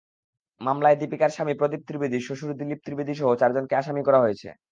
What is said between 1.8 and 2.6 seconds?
ত্রিবেদী, শ্বশুর